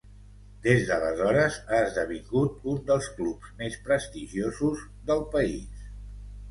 Des 0.61 0.85
d'aleshores 0.87 1.59
ha 1.75 1.81
esdevingut 1.89 2.67
un 2.73 2.81
dels 2.89 3.13
clubs 3.19 3.55
més 3.63 3.79
prestigiosos 3.87 4.85
del 5.13 5.25
país. 5.39 5.89